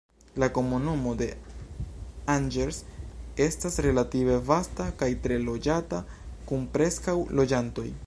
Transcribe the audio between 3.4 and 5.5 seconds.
estas relative vasta kaj tre